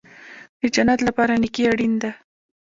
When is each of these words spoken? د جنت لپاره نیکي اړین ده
د 0.59 0.61
جنت 0.75 0.99
لپاره 1.07 1.33
نیکي 1.43 1.63
اړین 1.71 1.93
ده 2.01 2.11